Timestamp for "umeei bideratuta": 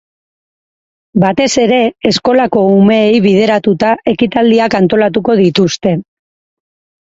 2.77-3.93